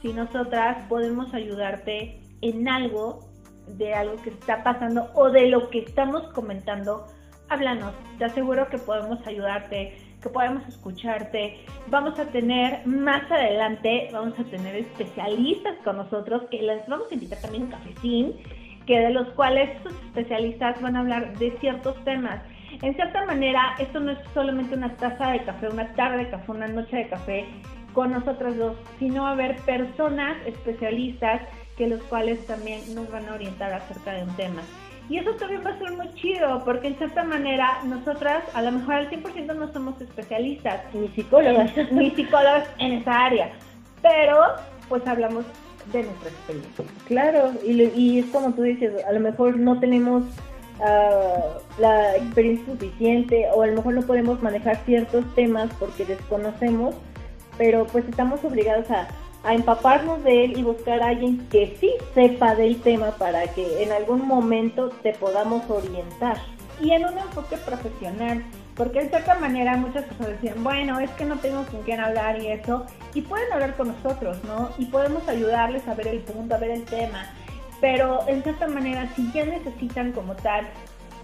[0.00, 3.28] si nosotras podemos ayudarte en algo,
[3.66, 7.06] de algo que está pasando o de lo que estamos comentando,
[7.48, 7.92] háblanos.
[8.18, 11.64] Te aseguro que podemos ayudarte, que podemos escucharte.
[11.88, 17.14] Vamos a tener más adelante, vamos a tener especialistas con nosotros que les vamos a
[17.14, 18.36] invitar también un cafecín,
[18.86, 22.42] que de los cuales estos especialistas van a hablar de ciertos temas
[22.80, 26.50] en cierta manera, esto no es solamente una taza de café, una tarde de café,
[26.50, 27.46] una noche de café
[27.92, 31.42] con nosotras dos, sino a haber personas especialistas
[31.82, 34.62] que los cuales también nos van a orientar acerca de un tema.
[35.10, 38.70] Y eso también va a ser muy chido, porque en cierta manera nosotras a lo
[38.70, 43.50] mejor al 100% no somos especialistas, ni psicólogas, ni psicólogas en esa área,
[44.00, 44.38] pero
[44.88, 45.44] pues hablamos
[45.92, 46.84] de nuestra experiencia.
[47.08, 50.22] Claro, y, y es como tú dices, a lo mejor no tenemos
[51.78, 56.94] la experiencia suficiente o a lo mejor no podemos manejar ciertos temas porque desconocemos,
[57.58, 59.08] pero pues estamos obligados a,
[59.44, 63.82] a empaparnos de él y buscar a alguien que sí sepa del tema para que
[63.82, 66.36] en algún momento te podamos orientar.
[66.80, 68.42] Y en un enfoque profesional,
[68.74, 72.42] porque de cierta manera muchas personas decían, bueno, es que no tengo con quién hablar
[72.42, 74.70] y eso, y pueden hablar con nosotros, ¿no?
[74.78, 77.26] Y podemos ayudarles a ver el punto, a ver el tema
[77.82, 80.64] pero en cierta manera, si ya necesitan como tal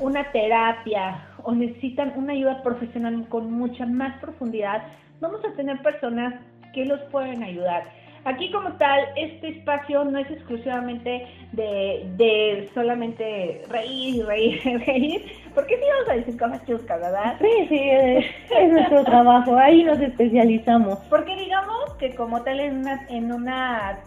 [0.00, 4.82] una terapia o necesitan una ayuda profesional con mucha más profundidad,
[5.20, 6.34] vamos a tener personas
[6.74, 7.84] que los pueden ayudar.
[8.28, 15.22] Aquí como tal, este espacio no es exclusivamente de, de solamente reír, reír, reír,
[15.54, 17.36] porque sí vamos a decir cosas chuscas, ¿verdad?
[17.40, 20.98] Sí, sí, es, es nuestro trabajo, ahí nos especializamos.
[21.08, 23.98] Porque digamos que como tal en una, en una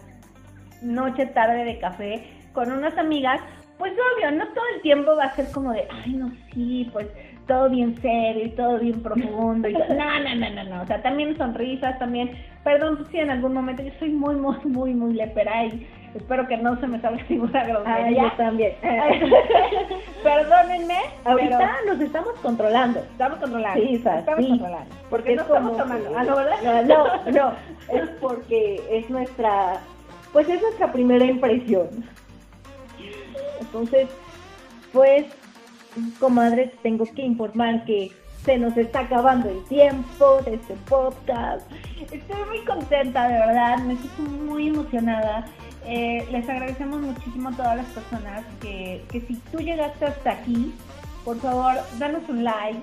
[0.82, 3.40] noche tarde de café, con unas amigas,
[3.82, 7.08] pues obvio, no todo el tiempo va a ser como de, ay, no, sí, pues
[7.48, 9.68] todo bien serio y todo bien profundo.
[9.68, 10.82] Y No, no, no, no, no.
[10.82, 12.30] O sea, también sonrisas, también,
[12.62, 16.46] perdón, pues sí, en algún momento yo soy muy, muy, muy, muy lepera y espero
[16.46, 18.04] que no se me salga ninguna grosería.
[18.04, 18.72] Ay, yo también.
[20.22, 20.98] Perdónenme.
[21.24, 23.00] Ahorita nos estamos controlando.
[23.00, 23.82] Estamos controlando.
[23.82, 24.94] Sí, estamos controlando.
[25.10, 26.12] Porque no estamos tomando.
[26.16, 26.84] Ah, no, ¿verdad?
[26.84, 27.52] No, no,
[27.92, 29.80] es porque es nuestra,
[30.32, 31.88] pues es nuestra primera impresión.
[33.62, 34.08] Entonces,
[34.92, 35.26] pues,
[36.20, 38.12] comadre, tengo que informar que
[38.44, 41.70] se nos está acabando el tiempo de este podcast.
[42.10, 45.46] Estoy muy contenta, de verdad, me siento muy emocionada.
[45.86, 50.72] Eh, les agradecemos muchísimo a todas las personas que, que si tú llegaste hasta aquí,
[51.24, 52.80] por favor, danos un like,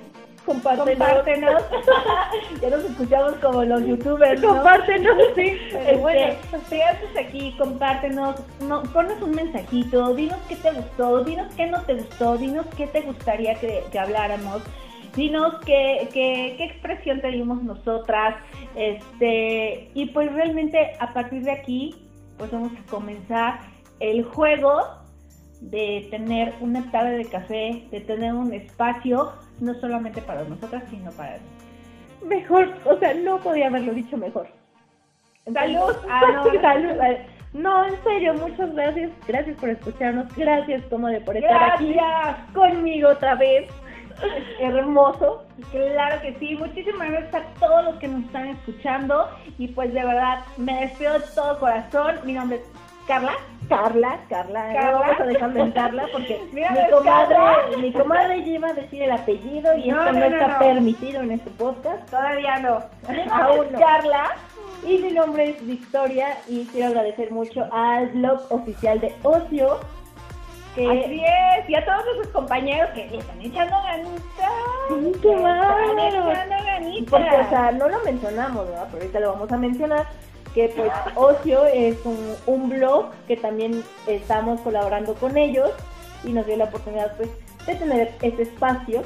[0.49, 1.63] compártenos.
[2.61, 4.41] ya nos escuchamos como los youtubers.
[4.41, 5.57] Compártenos, sí.
[5.71, 6.33] Pero bueno,
[6.69, 8.35] te aquí, compártenos,
[8.67, 12.87] no, ponnos un mensajito, dinos qué te gustó, dinos qué no te gustó, dinos qué
[12.87, 14.61] te gustaría que, habláramos.
[15.15, 18.35] Dinos qué, qué, qué expresión te dimos nosotras.
[18.75, 21.95] Este, y pues realmente a partir de aquí,
[22.37, 23.59] pues vamos a comenzar
[23.99, 24.81] el juego
[25.61, 31.11] de tener una tarde de café, de tener un espacio no solamente para nosotras, sino
[31.11, 31.37] para
[32.23, 34.47] Mejor, o sea, no podía haberlo dicho mejor.
[35.53, 36.97] Salud, ah, no, salud.
[37.53, 39.11] No, en serio, muchas gracias.
[39.27, 40.35] Gracias por escucharnos.
[40.35, 41.95] Gracias, como de por estar aquí
[42.53, 43.69] conmigo otra vez.
[44.59, 45.45] Hermoso.
[45.71, 46.55] Claro que sí.
[46.55, 49.29] Muchísimas gracias a todos los que nos están escuchando.
[49.57, 52.15] Y pues de verdad, me despido de todo corazón.
[52.25, 52.63] Mi nombre es
[53.07, 53.33] Carla.
[53.69, 54.91] Carla, Carla, Carla.
[54.91, 59.75] vamos a dejarlo en Carla porque mi comadre, mi comadre lleva a decir el apellido
[59.77, 62.09] y esto no, está permitido en este podcast.
[62.09, 62.83] Todavía no.
[63.31, 63.79] Aún no.
[63.79, 64.35] Carla.
[64.85, 69.79] Y mi nombre es Victoria y quiero agradecer mucho al blog oficial de Ocio
[70.87, 74.23] Así es, y a todos esos compañeros que le están echando ganitas.
[74.87, 76.31] Sí, qué Están bárbaro.
[76.31, 77.09] echando ganitas.
[77.09, 78.87] Porque, o sea, no lo mencionamos, ¿verdad?
[78.91, 80.07] Pero ahorita lo vamos a mencionar.
[80.53, 85.71] Que pues Ocio es un, un blog que también estamos colaborando con ellos
[86.23, 87.29] y nos dio la oportunidad pues
[87.65, 89.03] de tener este espacio.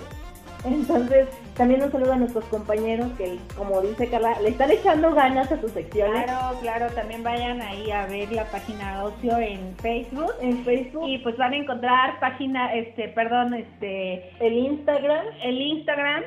[0.65, 5.51] Entonces, también un saludo a nuestros compañeros que, como dice Carla, le están echando ganas
[5.51, 10.31] a sus secciones Claro, claro, también vayan ahí a ver la página Ocio en Facebook.
[10.41, 16.23] en Facebook, Y pues van a encontrar página, este, perdón, este, el Instagram el Instagram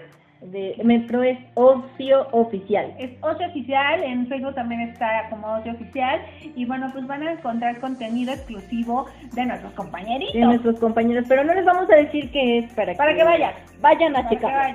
[0.51, 2.95] de Metro es Ocio Oficial.
[2.99, 6.21] es Ocio Oficial, en Facebook también está como Ocio Oficial.
[6.55, 10.35] Y bueno, pues van a encontrar contenido exclusivo de nuestros compañeritos.
[10.35, 13.53] de nuestros compañeros, pero no les vamos a decir qué es para, Para que vayan.
[13.81, 14.75] Vayan a checar.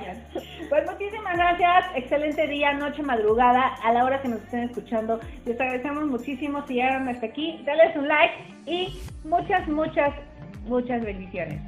[0.68, 5.20] Pues muchísimas gracias, excelente día, noche, madrugada, a la hora que nos estén escuchando.
[5.44, 7.62] Les agradecemos muchísimo si llegaron hasta aquí.
[7.64, 8.34] Dales un like
[8.66, 10.14] y muchas, muchas,
[10.66, 11.60] muchas bendiciones.